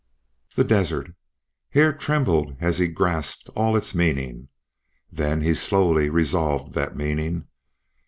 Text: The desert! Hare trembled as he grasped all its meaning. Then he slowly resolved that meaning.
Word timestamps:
The 0.55 0.63
desert! 0.63 1.13
Hare 1.73 1.93
trembled 1.93 2.55
as 2.59 2.79
he 2.79 2.87
grasped 2.87 3.49
all 3.55 3.77
its 3.77 3.93
meaning. 3.93 4.47
Then 5.11 5.41
he 5.41 5.53
slowly 5.53 6.09
resolved 6.09 6.73
that 6.73 6.95
meaning. 6.97 7.45